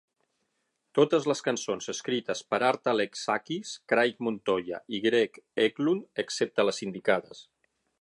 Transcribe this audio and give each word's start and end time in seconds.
Totes 0.99 1.27
les 1.31 1.41
cançons 1.47 1.89
escrites 1.93 2.41
per 2.53 2.61
Art 2.71 2.91
Alexakis, 2.95 3.75
Craig 3.93 4.27
Montoya 4.29 4.83
i 5.01 5.05
Greg 5.07 5.41
Eklund, 5.69 6.13
excepte 6.25 6.71
les 6.71 6.87
indicades. 6.91 7.49